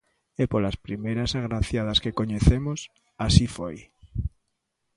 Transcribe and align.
E 0.41 0.43
polas 0.51 0.77
primeiras 0.85 1.31
agraciadas 1.41 2.01
que 2.03 2.15
coñecemos, 2.19 2.79
así 3.25 3.45
foi. 3.57 3.77